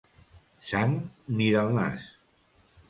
Sang, 0.71 0.95
ni 1.41 1.51
del 1.59 1.73
nas. 1.81 2.11